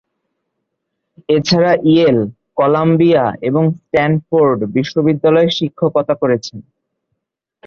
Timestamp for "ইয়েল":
1.85-2.19